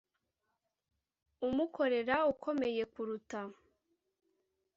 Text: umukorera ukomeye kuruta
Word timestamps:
umukorera 1.47 2.15
ukomeye 2.31 2.83
kuruta 2.93 3.39